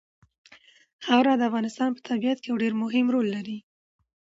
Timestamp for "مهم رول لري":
2.83-3.57